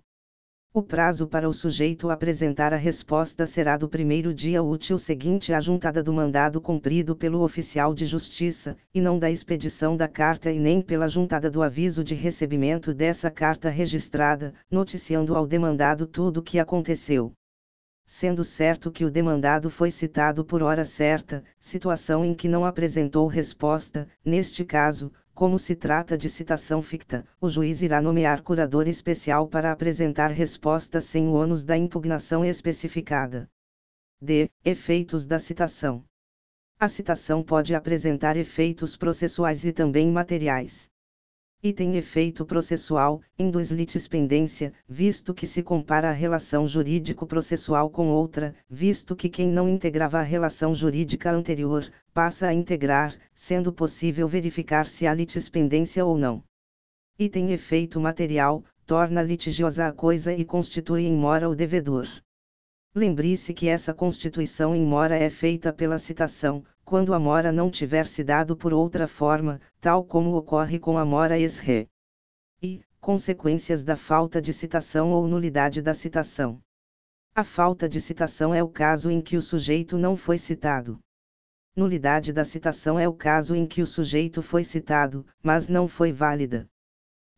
O 0.73 0.81
prazo 0.81 1.27
para 1.27 1.49
o 1.49 1.53
sujeito 1.53 2.09
apresentar 2.09 2.73
a 2.73 2.77
resposta 2.77 3.45
será 3.47 3.77
do 3.77 3.89
primeiro 3.89 4.33
dia 4.33 4.63
útil 4.63 4.97
seguinte 4.97 5.53
à 5.53 5.59
juntada 5.59 6.05
do 6.05 6.13
mandado 6.13 6.61
cumprido 6.61 7.17
pelo 7.17 7.43
oficial 7.43 7.93
de 7.93 8.07
justiça, 8.07 8.77
e 8.95 9.01
não 9.01 9.19
da 9.19 9.29
expedição 9.29 9.97
da 9.97 10.07
carta 10.07 10.53
e 10.53 10.61
nem 10.61 10.81
pela 10.81 11.09
juntada 11.09 11.51
do 11.51 11.65
aviso 11.65 12.05
de 12.05 12.15
recebimento 12.15 12.95
dessa 12.95 13.29
carta 13.29 13.69
registrada, 13.69 14.55
noticiando 14.71 15.35
ao 15.35 15.49
demandado 15.49 16.07
tudo 16.07 16.39
o 16.39 16.43
que 16.45 16.61
aconteceu 16.61 17.33
sendo 18.13 18.43
certo 18.43 18.91
que 18.91 19.05
o 19.05 19.11
demandado 19.11 19.71
foi 19.71 19.89
citado 19.89 20.45
por 20.45 20.65
hora 20.65 20.85
certa, 20.85 21.45
situação 21.61 22.25
em 22.25 22.35
que 22.35 22.49
não 22.49 22.65
apresentou 22.65 23.29
resposta, 23.29 24.09
neste 24.25 24.65
caso, 24.65 25.13
como 25.33 25.57
se 25.61 25.77
trata 25.77 26.19
de 26.19 26.29
citação 26.29 26.83
ficta, 26.83 27.25
o 27.41 27.49
juiz 27.49 27.83
irá 27.83 28.03
nomear 28.03 28.43
curador 28.43 28.89
especial 28.89 29.47
para 29.47 29.71
apresentar 29.71 30.33
resposta 30.33 31.01
sem 31.01 31.29
o 31.29 31.35
ônus 31.35 31.65
da 31.65 31.77
impugnação 31.77 32.45
especificada. 32.45 33.49
D. 34.21 34.51
Efeitos 34.65 35.25
da 35.25 35.39
citação. 35.39 36.05
A 36.81 36.89
citação 36.89 37.45
pode 37.45 37.77
apresentar 37.77 38.37
efeitos 38.37 38.97
processuais 38.97 39.65
e 39.65 39.73
também 39.73 40.11
materiais 40.11 40.90
e 41.63 41.73
tem 41.73 41.97
efeito 41.97 42.45
processual, 42.47 43.21
induz 43.39 43.71
litispendência, 43.71 44.73
visto 44.89 45.35
que 45.35 45.47
se 45.47 45.63
compara 45.63 46.09
a 46.09 46.13
relação 46.13 46.67
jurídico-processual 46.67 47.91
com 47.91 48.09
outra, 48.09 48.55
visto 48.69 49.15
que 49.15 49.29
quem 49.29 49.49
não 49.49 49.69
integrava 49.69 50.19
a 50.19 50.23
relação 50.23 50.75
jurídica 50.75 51.31
anterior, 51.31 51.91
passa 52.15 52.47
a 52.47 52.55
integrar, 52.55 53.15
sendo 53.35 53.73
possível 53.73 54.27
verificar 54.27 54.87
se 54.87 55.07
há 55.07 55.13
litispendência 55.13 56.05
ou 56.05 56.17
não. 56.17 56.43
E 57.19 57.29
tem 57.29 57.53
efeito 57.53 58.01
material, 58.01 58.65
torna 58.87 59.23
litigiosa 59.23 59.87
a 59.87 59.93
coisa 59.93 60.33
e 60.33 60.45
constitui 60.45 61.05
em 61.05 61.15
mora 61.15 61.49
o 61.49 61.55
devedor. 61.55 62.09
Lembre-se 62.95 63.55
que 63.55 63.69
essa 63.69 63.95
constituição 63.95 64.75
em 64.75 64.83
mora 64.83 65.17
é 65.17 65.31
feita 65.31 65.73
pela 65.73 65.99
citação, 65.99 66.65
quando 66.91 67.15
a 67.15 67.21
mora 67.21 67.53
não 67.53 67.71
tiver 67.71 68.05
se 68.05 68.25
dado 68.25 68.57
por 68.57 68.73
outra 68.73 69.07
forma, 69.07 69.61
tal 69.81 70.05
como 70.05 70.35
ocorre 70.35 70.77
com 70.77 70.99
a 70.99 71.05
mora 71.05 71.39
ex-re. 71.39 71.89
E, 72.61 72.83
consequências 73.01 73.85
da 73.85 73.95
falta 73.95 74.43
de 74.43 74.53
citação 74.53 75.13
ou 75.13 75.29
nulidade 75.29 75.81
da 75.81 75.95
citação. 75.95 76.61
A 77.33 77.45
falta 77.45 77.89
de 77.89 78.01
citação 78.01 78.53
é 78.53 78.61
o 78.61 78.69
caso 78.69 79.09
em 79.09 79.21
que 79.21 79.37
o 79.37 79.41
sujeito 79.41 79.97
não 79.97 80.17
foi 80.17 80.37
citado. 80.37 80.99
Nulidade 81.77 82.33
da 82.33 82.45
citação 82.45 82.99
é 82.99 83.07
o 83.07 83.15
caso 83.15 83.55
em 83.55 83.69
que 83.69 83.83
o 83.83 83.87
sujeito 83.87 84.43
foi 84.43 84.65
citado, 84.65 85.25
mas 85.41 85.69
não 85.69 85.87
foi 85.87 86.11
válida. 86.11 86.69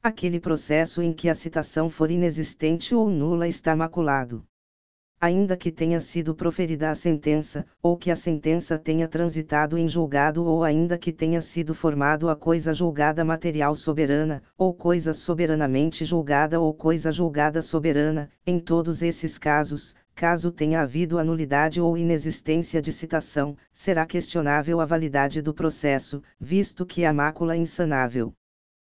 Aquele 0.02 0.40
processo 0.40 1.02
em 1.02 1.12
que 1.12 1.28
a 1.28 1.34
citação 1.34 1.90
for 1.90 2.10
inexistente 2.10 2.94
ou 2.94 3.10
nula 3.10 3.46
está 3.46 3.76
maculado 3.76 4.46
ainda 5.22 5.56
que 5.56 5.70
tenha 5.70 6.00
sido 6.00 6.34
proferida 6.34 6.90
a 6.90 6.96
sentença, 6.96 7.64
ou 7.80 7.96
que 7.96 8.10
a 8.10 8.16
sentença 8.16 8.76
tenha 8.76 9.06
transitado 9.06 9.78
em 9.78 9.86
julgado 9.86 10.44
ou 10.44 10.64
ainda 10.64 10.98
que 10.98 11.12
tenha 11.12 11.40
sido 11.40 11.76
formado 11.76 12.28
a 12.28 12.34
coisa 12.34 12.74
julgada 12.74 13.24
material 13.24 13.72
soberana, 13.76 14.42
ou 14.58 14.74
coisa 14.74 15.12
soberanamente 15.12 16.04
julgada 16.04 16.58
ou 16.58 16.74
coisa 16.74 17.12
julgada 17.12 17.62
soberana, 17.62 18.28
em 18.44 18.58
todos 18.58 19.00
esses 19.00 19.38
casos, 19.38 19.94
caso 20.12 20.50
tenha 20.50 20.82
havido 20.82 21.20
a 21.20 21.22
nulidade 21.22 21.80
ou 21.80 21.96
inexistência 21.96 22.82
de 22.82 22.92
citação, 22.92 23.56
será 23.72 24.04
questionável 24.04 24.80
a 24.80 24.84
validade 24.84 25.40
do 25.40 25.54
processo, 25.54 26.20
visto 26.40 26.84
que 26.84 27.04
a 27.04 27.12
mácula 27.12 27.56
insanável. 27.56 28.34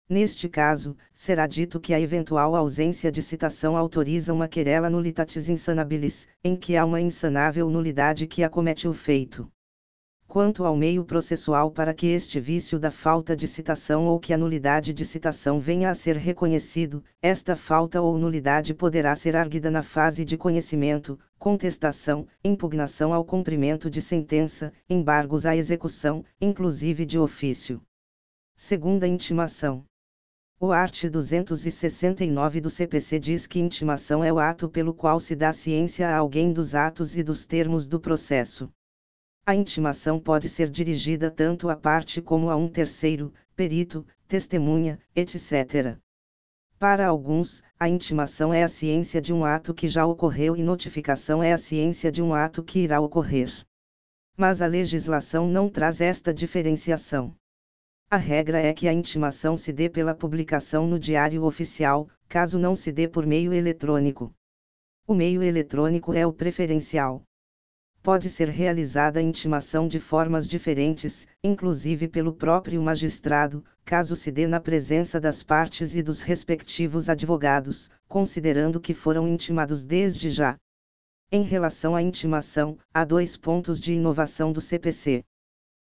Neste 0.09 0.49
caso, 0.49 0.97
será 1.13 1.47
dito 1.47 1.79
que 1.79 1.93
a 1.93 1.99
eventual 1.99 2.55
ausência 2.55 3.09
de 3.09 3.21
citação 3.21 3.77
autoriza 3.77 4.33
uma 4.33 4.49
querela 4.49 4.89
nullitatis 4.89 5.47
insanabilis, 5.47 6.27
em 6.43 6.57
que 6.57 6.75
há 6.75 6.85
uma 6.85 6.99
insanável 6.99 7.69
nulidade 7.69 8.27
que 8.27 8.43
acomete 8.43 8.85
o 8.87 8.93
feito. 8.93 9.49
Quanto 10.27 10.65
ao 10.65 10.75
meio 10.75 11.05
processual 11.05 11.71
para 11.71 11.93
que 11.93 12.07
este 12.07 12.39
vício 12.39 12.79
da 12.79 12.91
falta 12.91 13.35
de 13.35 13.47
citação 13.47 14.05
ou 14.05 14.19
que 14.19 14.33
a 14.33 14.37
nulidade 14.37 14.93
de 14.93 15.05
citação 15.05 15.59
venha 15.59 15.89
a 15.89 15.93
ser 15.93 16.17
reconhecido, 16.17 17.03
esta 17.21 17.55
falta 17.55 18.01
ou 18.01 18.17
nulidade 18.17 18.73
poderá 18.73 19.15
ser 19.15 19.35
arguida 19.35 19.71
na 19.71 19.83
fase 19.83 20.25
de 20.25 20.35
conhecimento, 20.37 21.19
contestação, 21.37 22.27
impugnação 22.43 23.13
ao 23.13 23.23
cumprimento 23.23 23.89
de 23.89 24.01
sentença, 24.01 24.73
embargos 24.89 25.45
à 25.45 25.55
execução, 25.55 26.25
inclusive 26.41 27.05
de 27.05 27.19
ofício. 27.19 27.81
Segunda 28.55 29.07
intimação. 29.07 29.85
O 30.65 30.71
art. 30.71 31.09
269 31.09 32.61
do 32.61 32.69
CPC 32.69 33.19
diz 33.19 33.45
que 33.45 33.59
intimação 33.59 34.23
é 34.23 34.31
o 34.31 34.39
ato 34.39 34.69
pelo 34.69 34.93
qual 34.93 35.19
se 35.19 35.35
dá 35.35 35.51
ciência 35.51 36.07
a 36.07 36.15
alguém 36.15 36.53
dos 36.53 36.73
atos 36.73 37.17
e 37.17 37.21
dos 37.21 37.45
termos 37.45 37.85
do 37.85 37.99
processo. 37.99 38.71
A 39.45 39.53
intimação 39.53 40.21
pode 40.21 40.47
ser 40.47 40.69
dirigida 40.69 41.29
tanto 41.29 41.69
à 41.69 41.75
parte 41.75 42.21
como 42.21 42.49
a 42.49 42.55
um 42.55 42.69
terceiro, 42.69 43.33
perito, 43.57 44.07
testemunha, 44.25 44.97
etc. 45.13 45.97
Para 46.79 47.07
alguns, 47.07 47.61
a 47.77 47.89
intimação 47.89 48.53
é 48.53 48.63
a 48.63 48.69
ciência 48.69 49.19
de 49.19 49.33
um 49.33 49.43
ato 49.43 49.73
que 49.73 49.89
já 49.89 50.05
ocorreu 50.05 50.55
e 50.55 50.63
notificação 50.63 51.43
é 51.43 51.51
a 51.51 51.57
ciência 51.57 52.09
de 52.09 52.23
um 52.23 52.33
ato 52.33 52.63
que 52.63 52.79
irá 52.79 53.01
ocorrer. 53.01 53.51
Mas 54.37 54.61
a 54.61 54.67
legislação 54.67 55.45
não 55.45 55.67
traz 55.67 55.99
esta 55.99 56.33
diferenciação. 56.33 57.35
A 58.13 58.17
regra 58.17 58.59
é 58.61 58.71
que 58.75 58.87
a 58.87 58.93
intimação 58.93 59.57
se 59.57 59.73
dê 59.73 59.89
pela 59.89 60.13
publicação 60.13 60.85
no 60.85 60.99
Diário 60.99 61.43
Oficial, 61.43 62.07
caso 62.29 62.59
não 62.59 62.75
se 62.75 62.91
dê 62.91 63.07
por 63.07 63.25
meio 63.25 63.51
eletrônico. 63.51 64.31
O 65.07 65.15
meio 65.15 65.41
eletrônico 65.41 66.13
é 66.13 66.23
o 66.23 66.31
preferencial. 66.31 67.23
Pode 68.03 68.29
ser 68.29 68.49
realizada 68.49 69.19
a 69.19 69.23
intimação 69.23 69.87
de 69.87 69.99
formas 69.99 70.47
diferentes, 70.47 71.27
inclusive 71.43 72.07
pelo 72.07 72.33
próprio 72.33 72.79
magistrado, 72.83 73.65
caso 73.83 74.15
se 74.15 74.31
dê 74.31 74.45
na 74.45 74.59
presença 74.59 75.19
das 75.19 75.41
partes 75.41 75.95
e 75.95 76.03
dos 76.03 76.21
respectivos 76.21 77.09
advogados, 77.09 77.89
considerando 78.07 78.79
que 78.79 78.93
foram 78.93 79.27
intimados 79.27 79.83
desde 79.83 80.29
já. 80.29 80.55
Em 81.31 81.41
relação 81.41 81.95
à 81.95 82.01
intimação, 82.03 82.77
há 82.93 83.03
dois 83.03 83.35
pontos 83.35 83.79
de 83.79 83.93
inovação 83.93 84.53
do 84.53 84.61
CPC. 84.61 85.25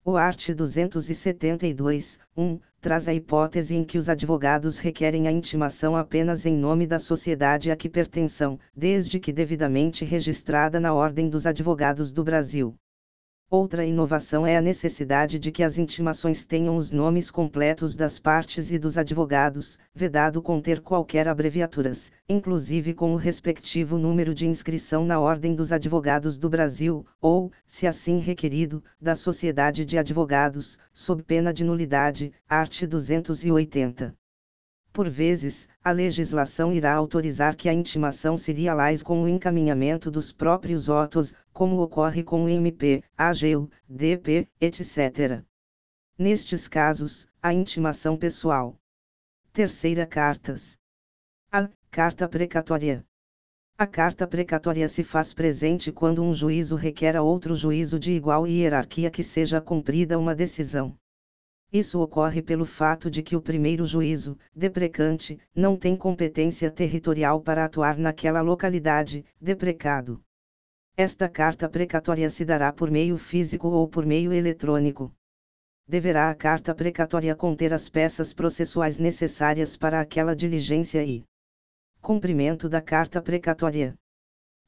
O 0.03 0.17
art. 0.17 0.49
272, 0.49 2.19
1, 2.35 2.59
traz 2.81 3.07
a 3.07 3.13
hipótese 3.13 3.75
em 3.75 3.83
que 3.83 3.99
os 3.99 4.09
advogados 4.09 4.79
requerem 4.79 5.27
a 5.27 5.31
intimação 5.31 5.95
apenas 5.95 6.43
em 6.43 6.57
nome 6.57 6.87
da 6.87 6.97
sociedade 6.97 7.69
a 7.69 7.75
que 7.75 7.87
pertençam, 7.87 8.59
desde 8.75 9.19
que 9.19 9.31
devidamente 9.31 10.03
registrada 10.03 10.79
na 10.79 10.91
Ordem 10.91 11.29
dos 11.29 11.45
Advogados 11.45 12.11
do 12.11 12.23
Brasil. 12.23 12.75
Outra 13.53 13.83
inovação 13.85 14.47
é 14.47 14.55
a 14.55 14.61
necessidade 14.61 15.37
de 15.37 15.51
que 15.51 15.61
as 15.61 15.77
intimações 15.77 16.45
tenham 16.45 16.77
os 16.77 16.89
nomes 16.89 17.29
completos 17.29 17.97
das 17.97 18.17
partes 18.17 18.71
e 18.71 18.79
dos 18.79 18.97
advogados, 18.97 19.77
vedado 19.93 20.41
conter 20.41 20.79
qualquer 20.79 21.27
abreviaturas, 21.27 22.13
inclusive 22.29 22.93
com 22.93 23.11
o 23.11 23.17
respectivo 23.17 23.97
número 23.97 24.33
de 24.33 24.47
inscrição 24.47 25.05
na 25.05 25.19
Ordem 25.19 25.53
dos 25.53 25.73
Advogados 25.73 26.37
do 26.37 26.49
Brasil, 26.49 27.05
ou, 27.19 27.51
se 27.67 27.85
assim 27.85 28.19
requerido, 28.19 28.81
da 29.01 29.15
Sociedade 29.15 29.83
de 29.83 29.97
Advogados, 29.97 30.79
sob 30.93 31.21
pena 31.21 31.53
de 31.53 31.65
nulidade, 31.65 32.31
art. 32.47 32.85
280. 32.85 34.15
Por 34.93 35.09
vezes, 35.09 35.67
a 35.83 35.91
legislação 35.91 36.71
irá 36.71 36.93
autorizar 36.93 37.55
que 37.55 37.67
a 37.67 37.73
intimação 37.73 38.37
seria 38.37 38.73
lais 38.73 39.01
com 39.01 39.23
o 39.23 39.27
encaminhamento 39.27 40.11
dos 40.11 40.31
próprios 40.31 40.89
autos, 40.89 41.33
como 41.51 41.81
ocorre 41.81 42.23
com 42.23 42.43
o 42.43 42.49
MP, 42.49 43.03
AGU, 43.17 43.69
DP, 43.89 44.47
etc. 44.59 45.43
Nestes 46.17 46.67
casos, 46.67 47.27
a 47.41 47.51
intimação 47.51 48.15
pessoal. 48.15 48.77
Terceira 49.51 50.05
cartas. 50.05 50.77
A. 51.51 51.67
Carta 51.89 52.29
precatória. 52.29 53.03
A 53.75 53.87
carta 53.87 54.27
precatória 54.27 54.87
se 54.87 55.03
faz 55.03 55.33
presente 55.33 55.91
quando 55.91 56.23
um 56.23 56.31
juízo 56.31 56.75
requer 56.75 57.15
a 57.15 57.23
outro 57.23 57.55
juízo 57.55 57.97
de 57.97 58.11
igual 58.11 58.45
hierarquia 58.45 59.09
que 59.09 59.23
seja 59.23 59.59
cumprida 59.59 60.19
uma 60.19 60.35
decisão. 60.35 60.95
Isso 61.71 62.01
ocorre 62.01 62.41
pelo 62.41 62.65
fato 62.65 63.09
de 63.09 63.23
que 63.23 63.35
o 63.35 63.41
primeiro 63.41 63.85
juízo, 63.85 64.37
deprecante, 64.53 65.39
não 65.55 65.77
tem 65.77 65.95
competência 65.95 66.69
territorial 66.69 67.41
para 67.41 67.63
atuar 67.63 67.97
naquela 67.97 68.41
localidade, 68.41 69.25
deprecado. 69.39 70.21
Esta 70.97 71.29
carta 71.29 71.69
precatória 71.69 72.29
se 72.29 72.43
dará 72.43 72.73
por 72.73 72.91
meio 72.91 73.17
físico 73.17 73.69
ou 73.69 73.87
por 73.87 74.05
meio 74.05 74.33
eletrônico. 74.33 75.13
Deverá 75.87 76.29
a 76.29 76.35
carta 76.35 76.75
precatória 76.75 77.35
conter 77.35 77.73
as 77.73 77.87
peças 77.87 78.33
processuais 78.33 78.97
necessárias 78.97 79.77
para 79.77 80.01
aquela 80.01 80.35
diligência 80.35 81.03
e 81.05 81.23
Cumprimento 82.01 82.67
da 82.67 82.81
carta 82.81 83.21
precatória. 83.21 83.93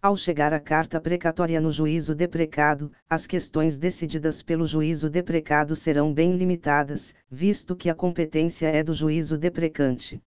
Ao 0.03 0.17
chegar 0.17 0.51
a 0.51 0.59
carta 0.59 0.99
precatória 0.99 1.61
no 1.61 1.71
juízo 1.71 2.13
deprecado, 2.13 2.91
as 3.09 3.25
questões 3.25 3.77
decididas 3.77 4.43
pelo 4.43 4.65
juízo 4.65 5.09
deprecado 5.09 5.77
serão 5.77 6.13
bem 6.13 6.35
limitadas, 6.35 7.15
visto 7.31 7.73
que 7.73 7.89
a 7.89 7.95
competência 7.95 8.67
é 8.67 8.83
do 8.83 8.93
juízo 8.93 9.37
deprecante. 9.37 10.21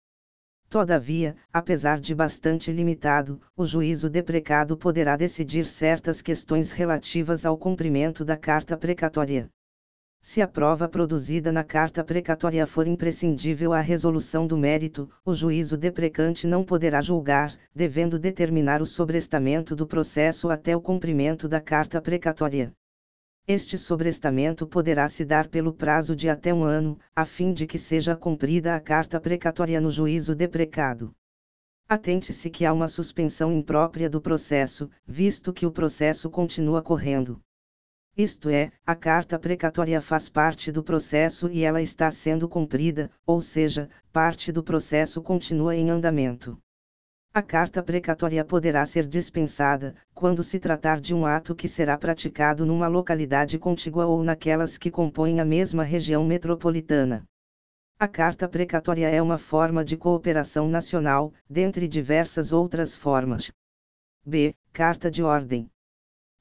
Todavia, 0.69 1.35
apesar 1.51 1.99
de 1.99 2.15
bastante 2.15 2.71
limitado, 2.71 3.41
o 3.53 3.65
juízo 3.65 4.09
deprecado 4.09 4.77
poderá 4.77 5.17
decidir 5.17 5.65
certas 5.65 6.21
questões 6.21 6.71
relativas 6.71 7.45
ao 7.45 7.57
cumprimento 7.57 8.23
da 8.23 8.37
carta 8.37 8.77
precatória. 8.77 9.49
Se 10.27 10.41
a 10.41 10.47
prova 10.47 10.89
produzida 10.89 11.51
na 11.51 11.63
carta 11.63 12.03
precatória 12.03 12.65
for 12.65 12.87
imprescindível 12.87 13.71
à 13.71 13.79
resolução 13.79 14.47
do 14.47 14.57
mérito, 14.57 15.07
o 15.23 15.35
juízo 15.35 15.77
deprecante 15.77 16.47
não 16.47 16.63
poderá 16.63 16.99
julgar, 16.99 17.55
devendo 17.75 18.17
determinar 18.17 18.81
o 18.81 18.87
sobrestamento 18.87 19.75
do 19.75 19.85
processo 19.85 20.49
até 20.49 20.75
o 20.75 20.81
cumprimento 20.81 21.47
da 21.47 21.61
carta 21.61 22.01
precatória. 22.01 22.73
Este 23.47 23.77
sobrestamento 23.77 24.65
poderá 24.65 25.07
se 25.07 25.23
dar 25.23 25.47
pelo 25.47 25.71
prazo 25.71 26.15
de 26.15 26.27
até 26.27 26.51
um 26.51 26.63
ano, 26.63 26.97
a 27.15 27.23
fim 27.23 27.53
de 27.53 27.67
que 27.67 27.77
seja 27.77 28.15
cumprida 28.15 28.75
a 28.75 28.79
carta 28.79 29.21
precatória 29.21 29.79
no 29.79 29.91
juízo 29.91 30.33
deprecado. 30.33 31.13
Atente-se 31.87 32.49
que 32.49 32.65
há 32.65 32.73
uma 32.73 32.87
suspensão 32.87 33.51
imprópria 33.51 34.09
do 34.09 34.19
processo, 34.19 34.89
visto 35.05 35.53
que 35.53 35.67
o 35.67 35.71
processo 35.71 36.31
continua 36.31 36.81
correndo. 36.81 37.39
Isto 38.17 38.47
é, 38.49 38.71
a 38.85 38.95
carta 38.95 39.37
precatória 39.37 39.99
faz 39.99 40.29
parte 40.29 40.71
do 40.71 40.81
processo 40.81 41.49
e 41.49 41.63
ela 41.63 41.81
está 41.81 42.09
sendo 42.09 42.47
cumprida, 42.47 43.11
ou 43.25 43.41
seja, 43.41 43.89
parte 44.13 44.53
do 44.53 44.63
processo 44.63 45.21
continua 45.21 45.75
em 45.75 45.89
andamento. 45.89 46.57
A 47.33 47.41
carta 47.41 47.83
precatória 47.83 48.45
poderá 48.45 48.85
ser 48.85 49.05
dispensada, 49.05 49.93
quando 50.13 50.41
se 50.41 50.57
tratar 50.57 51.01
de 51.01 51.13
um 51.13 51.25
ato 51.25 51.53
que 51.53 51.67
será 51.67 51.97
praticado 51.97 52.65
numa 52.65 52.87
localidade 52.87 53.59
contígua 53.59 54.05
ou 54.05 54.23
naquelas 54.23 54.77
que 54.77 54.89
compõem 54.89 55.41
a 55.41 55.45
mesma 55.45 55.83
região 55.83 56.23
metropolitana. 56.23 57.25
A 57.99 58.07
carta 58.07 58.47
precatória 58.47 59.09
é 59.09 59.21
uma 59.21 59.37
forma 59.37 59.83
de 59.83 59.97
cooperação 59.97 60.69
nacional, 60.69 61.33
dentre 61.49 61.89
diversas 61.89 62.53
outras 62.53 62.95
formas. 62.95 63.51
B. 64.25 64.55
Carta 64.71 65.11
de 65.11 65.21
ordem. 65.21 65.69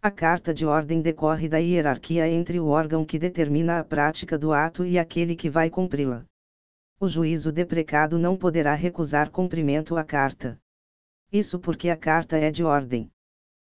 A 0.05 0.11
carta 0.11 0.53
de 0.53 0.67
ordem 0.67 1.01
decorre 1.01 1.49
da 1.49 1.57
hierarquia 1.57 2.29
entre 2.29 2.61
o 2.61 2.67
órgão 2.67 3.07
que 3.07 3.19
determina 3.19 3.79
a 3.79 3.83
prática 3.83 4.37
do 4.37 4.53
ato 4.53 4.85
e 4.85 4.99
aquele 4.99 5.35
que 5.35 5.49
vai 5.49 5.71
cumpri-la. 5.71 6.27
O 7.01 7.09
juízo 7.09 7.51
deprecado 7.51 8.19
não 8.19 8.37
poderá 8.37 8.75
recusar 8.75 9.31
cumprimento 9.31 9.97
à 9.97 10.05
carta. 10.05 10.61
Isso 11.33 11.59
porque 11.59 11.89
a 11.89 11.97
carta 11.97 12.37
é 12.37 12.51
de 12.51 12.63
ordem. 12.63 13.11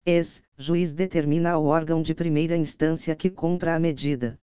Ex, 0.04 0.42
juiz 0.58 0.92
determina 0.92 1.52
ao 1.52 1.64
órgão 1.64 2.02
de 2.02 2.12
primeira 2.12 2.56
instância 2.56 3.14
que 3.14 3.30
cumpra 3.30 3.76
a 3.76 3.78
medida. 3.78 4.36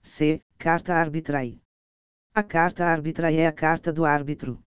C. 0.00 0.40
Carta 0.56 0.94
arbitrai. 0.94 1.60
A 2.32 2.44
carta 2.44 2.84
arbitrai 2.84 3.38
é 3.38 3.48
a 3.48 3.52
carta 3.52 3.92
do 3.92 4.04
árbitro. 4.04 4.62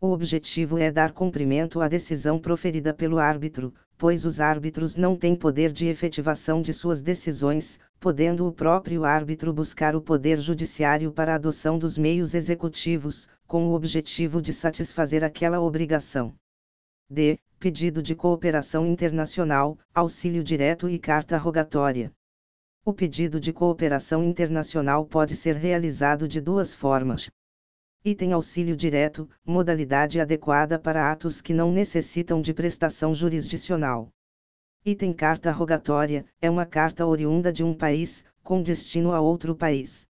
O 0.00 0.12
objetivo 0.12 0.78
é 0.78 0.92
dar 0.92 1.12
cumprimento 1.12 1.80
à 1.80 1.88
decisão 1.88 2.38
proferida 2.38 2.94
pelo 2.94 3.18
árbitro, 3.18 3.74
pois 4.02 4.24
os 4.24 4.40
árbitros 4.40 4.96
não 4.96 5.16
têm 5.16 5.36
poder 5.36 5.70
de 5.70 5.86
efetivação 5.86 6.60
de 6.60 6.74
suas 6.74 7.00
decisões, 7.00 7.78
podendo 8.00 8.48
o 8.48 8.52
próprio 8.52 9.04
árbitro 9.04 9.52
buscar 9.52 9.94
o 9.94 10.00
poder 10.00 10.40
judiciário 10.40 11.12
para 11.12 11.30
a 11.30 11.34
adoção 11.36 11.78
dos 11.78 11.96
meios 11.96 12.34
executivos, 12.34 13.28
com 13.46 13.68
o 13.68 13.74
objetivo 13.74 14.42
de 14.42 14.52
satisfazer 14.52 15.22
aquela 15.22 15.60
obrigação. 15.60 16.34
D. 17.08 17.38
Pedido 17.60 18.02
de 18.02 18.16
cooperação 18.16 18.84
internacional, 18.84 19.78
auxílio 19.94 20.42
direto 20.42 20.88
e 20.88 20.98
carta 20.98 21.38
rogatória. 21.38 22.10
O 22.84 22.92
pedido 22.92 23.38
de 23.38 23.52
cooperação 23.52 24.24
internacional 24.24 25.06
pode 25.06 25.36
ser 25.36 25.54
realizado 25.54 26.26
de 26.26 26.40
duas 26.40 26.74
formas. 26.74 27.30
Item 28.04 28.32
auxílio 28.32 28.76
direto, 28.76 29.30
modalidade 29.46 30.20
adequada 30.20 30.76
para 30.76 31.12
atos 31.12 31.40
que 31.40 31.54
não 31.54 31.70
necessitam 31.70 32.42
de 32.42 32.52
prestação 32.52 33.14
jurisdicional. 33.14 34.08
Item 34.84 35.12
carta 35.12 35.52
rogatória, 35.52 36.26
é 36.40 36.50
uma 36.50 36.66
carta 36.66 37.06
oriunda 37.06 37.52
de 37.52 37.62
um 37.62 37.72
país, 37.72 38.24
com 38.42 38.60
destino 38.60 39.12
a 39.12 39.20
outro 39.20 39.54
país. 39.54 40.04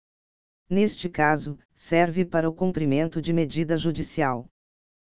Neste 0.71 1.07
caso, 1.07 1.59
serve 1.75 2.25
para 2.25 2.49
o 2.49 2.55
cumprimento 2.55 3.21
de 3.21 3.31
medida 3.31 3.77
judicial. 3.77 4.47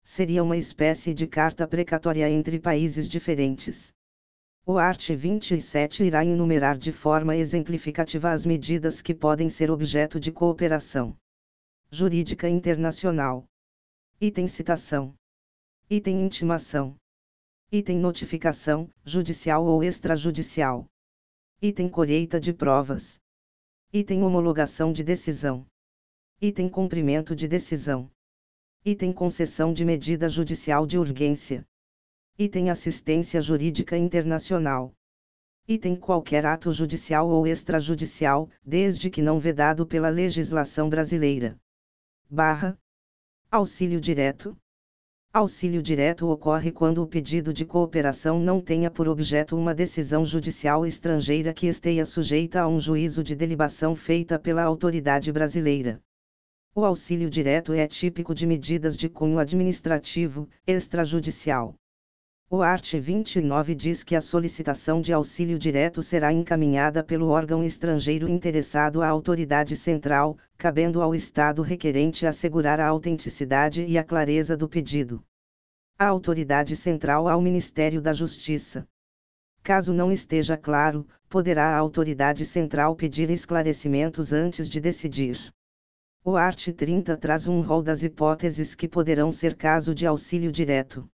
Seria 0.03 0.43
uma 0.43 0.57
espécie 0.57 1.13
de 1.13 1.27
carta 1.27 1.65
precatória 1.65 2.29
entre 2.29 2.59
países 2.59 3.07
diferentes. 3.07 3.93
O 4.65 4.77
art. 4.77 5.11
27 5.11 6.03
irá 6.03 6.25
enumerar 6.25 6.77
de 6.77 6.91
forma 6.91 7.37
exemplificativa 7.37 8.31
as 8.31 8.45
medidas 8.45 9.01
que 9.01 9.15
podem 9.15 9.47
ser 9.47 9.71
objeto 9.71 10.19
de 10.19 10.29
cooperação 10.29 11.15
jurídica 11.91 12.49
internacional. 12.49 13.45
Item 14.19 14.47
citação. 14.47 15.13
Item 15.89 16.25
intimação. 16.25 16.95
Item 17.71 17.99
notificação, 17.99 18.89
judicial 19.05 19.65
ou 19.65 19.83
extrajudicial. 19.83 20.87
Item 21.61 21.87
colheita 21.87 22.39
de 22.39 22.53
provas. 22.53 23.19
Item 23.93 24.23
homologação 24.23 24.91
de 24.91 25.03
decisão. 25.03 25.65
Item 26.41 26.67
cumprimento 26.67 27.35
de 27.35 27.47
decisão. 27.47 28.11
Item 28.83 29.13
concessão 29.13 29.71
de 29.71 29.85
medida 29.85 30.27
judicial 30.27 30.85
de 30.85 30.97
urgência. 30.97 31.65
Item 32.37 32.69
assistência 32.69 33.39
jurídica 33.39 33.97
internacional. 33.97 34.93
Item 35.67 35.95
qualquer 35.95 36.45
ato 36.45 36.71
judicial 36.71 37.29
ou 37.29 37.47
extrajudicial, 37.47 38.49
desde 38.63 39.09
que 39.09 39.21
não 39.21 39.39
vedado 39.39 39.87
pela 39.87 40.09
legislação 40.09 40.89
brasileira 40.89 41.57
barra 42.29 42.77
auxílio 43.51 44.01
direto. 44.01 44.57
Auxílio 45.31 45.81
direto 45.81 46.27
ocorre 46.27 46.71
quando 46.71 47.03
o 47.03 47.07
pedido 47.07 47.53
de 47.53 47.65
cooperação 47.65 48.39
não 48.39 48.59
tenha 48.59 48.89
por 48.89 49.07
objeto 49.07 49.55
uma 49.55 49.75
decisão 49.75 50.25
judicial 50.25 50.85
estrangeira 50.85 51.53
que 51.53 51.67
esteja 51.67 52.03
sujeita 52.03 52.61
a 52.61 52.67
um 52.67 52.79
juízo 52.79 53.23
de 53.23 53.35
delibação 53.35 53.95
feita 53.95 54.39
pela 54.39 54.63
autoridade 54.63 55.31
brasileira. 55.31 56.01
O 56.73 56.83
auxílio 56.83 57.29
direto 57.29 57.73
é 57.73 57.87
típico 57.87 58.33
de 58.33 58.47
medidas 58.47 58.97
de 58.97 59.07
cunho 59.07 59.37
administrativo, 59.37 60.49
extrajudicial. 60.65 61.75
O 62.47 62.61
art. 62.61 62.93
29 62.93 63.73
diz 63.73 64.03
que 64.03 64.15
a 64.15 64.21
solicitação 64.21 65.01
de 65.01 65.11
auxílio 65.11 65.57
direto 65.57 66.03
será 66.03 66.31
encaminhada 66.31 67.03
pelo 67.03 67.29
órgão 67.29 67.63
estrangeiro 67.63 68.29
interessado 68.29 69.01
à 69.01 69.07
autoridade 69.07 69.75
central, 69.75 70.37
cabendo 70.55 71.01
ao 71.01 71.15
Estado 71.15 71.63
requerente 71.63 72.23
assegurar 72.23 72.79
a 72.79 72.85
autenticidade 72.85 73.83
e 73.83 73.97
a 73.97 74.03
clareza 74.03 74.55
do 74.55 74.69
pedido. 74.69 75.23
A 75.97 76.05
autoridade 76.05 76.75
central 76.75 77.27
ao 77.27 77.41
Ministério 77.41 77.99
da 77.99 78.13
Justiça. 78.13 78.87
Caso 79.63 79.91
não 79.91 80.11
esteja 80.11 80.55
claro, 80.55 81.07
poderá 81.27 81.75
a 81.75 81.77
autoridade 81.77 82.45
central 82.45 82.95
pedir 82.95 83.31
esclarecimentos 83.31 84.31
antes 84.31 84.69
de 84.69 84.79
decidir. 84.79 85.51
O 86.23 86.35
art. 86.35 86.67
30 86.71 87.17
traz 87.17 87.47
um 87.47 87.61
rol 87.61 87.81
das 87.81 88.03
hipóteses 88.03 88.75
que 88.75 88.87
poderão 88.87 89.31
ser 89.31 89.55
caso 89.55 89.95
de 89.95 90.05
auxílio 90.05 90.51
direto. 90.51 91.09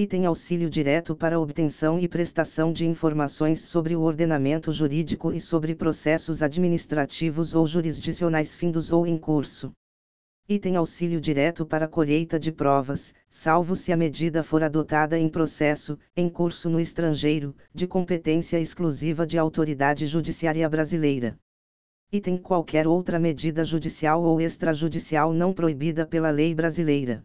Item 0.00 0.26
auxílio 0.26 0.70
direto 0.70 1.16
para 1.16 1.40
obtenção 1.40 1.98
e 1.98 2.06
prestação 2.06 2.72
de 2.72 2.86
informações 2.86 3.62
sobre 3.62 3.96
o 3.96 4.02
ordenamento 4.02 4.70
jurídico 4.70 5.32
e 5.32 5.40
sobre 5.40 5.74
processos 5.74 6.40
administrativos 6.40 7.52
ou 7.52 7.66
jurisdicionais 7.66 8.54
findos 8.54 8.92
ou 8.92 9.08
em 9.08 9.18
curso. 9.18 9.72
Item 10.48 10.76
auxílio 10.76 11.20
direto 11.20 11.66
para 11.66 11.88
colheita 11.88 12.38
de 12.38 12.52
provas, 12.52 13.12
salvo 13.28 13.74
se 13.74 13.92
a 13.92 13.96
medida 13.96 14.44
for 14.44 14.62
adotada 14.62 15.18
em 15.18 15.28
processo, 15.28 15.98
em 16.16 16.28
curso 16.28 16.70
no 16.70 16.78
estrangeiro, 16.78 17.52
de 17.74 17.88
competência 17.88 18.60
exclusiva 18.60 19.26
de 19.26 19.36
autoridade 19.36 20.06
judiciária 20.06 20.68
brasileira. 20.68 21.36
Item 22.12 22.38
qualquer 22.38 22.86
outra 22.86 23.18
medida 23.18 23.64
judicial 23.64 24.22
ou 24.22 24.40
extrajudicial 24.40 25.32
não 25.32 25.52
proibida 25.52 26.06
pela 26.06 26.30
lei 26.30 26.54
brasileira. 26.54 27.24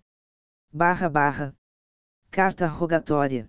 Barra 0.74 1.08
barra. 1.08 1.56
Carta 2.36 2.66
rogatória. 2.66 3.48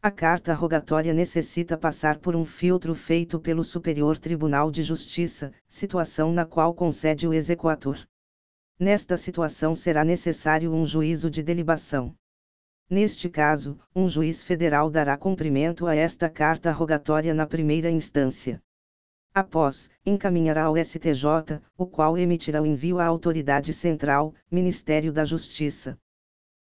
A 0.00 0.08
carta 0.08 0.54
rogatória 0.54 1.12
necessita 1.12 1.76
passar 1.76 2.20
por 2.20 2.36
um 2.36 2.44
filtro 2.44 2.94
feito 2.94 3.40
pelo 3.40 3.64
Superior 3.64 4.18
Tribunal 4.18 4.70
de 4.70 4.84
Justiça, 4.84 5.52
situação 5.66 6.32
na 6.32 6.46
qual 6.46 6.72
concede 6.72 7.26
o 7.26 7.34
exequatur. 7.34 7.98
Nesta 8.78 9.16
situação 9.16 9.74
será 9.74 10.04
necessário 10.04 10.72
um 10.72 10.86
juízo 10.86 11.28
de 11.28 11.42
delibação. 11.42 12.14
Neste 12.88 13.28
caso, 13.28 13.80
um 13.92 14.06
juiz 14.08 14.44
federal 14.44 14.88
dará 14.88 15.16
cumprimento 15.16 15.84
a 15.84 15.96
esta 15.96 16.30
carta 16.30 16.70
rogatória 16.70 17.34
na 17.34 17.48
primeira 17.48 17.90
instância. 17.90 18.62
Após, 19.34 19.90
encaminhará 20.06 20.66
ao 20.66 20.76
STJ, 20.76 21.60
o 21.76 21.84
qual 21.84 22.16
emitirá 22.16 22.62
o 22.62 22.66
envio 22.66 23.00
à 23.00 23.06
autoridade 23.06 23.72
central, 23.72 24.32
Ministério 24.48 25.12
da 25.12 25.24
Justiça. 25.24 25.98